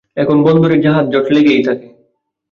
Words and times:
এখন 0.17 0.37
বন্দরে 0.43 0.75
জাহাজজট 0.81 1.25
লেগেই 1.31 1.61
থাকে। 1.63 1.87